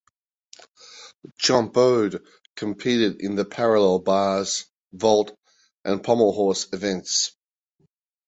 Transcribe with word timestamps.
Champaud 1.39 2.25
competed 2.55 3.21
in 3.21 3.35
the 3.35 3.45
parallel 3.45 3.99
bars, 3.99 4.65
vault, 4.93 5.37
and 5.85 6.03
pommel 6.03 6.33
horse 6.33 6.67
events. 6.73 7.33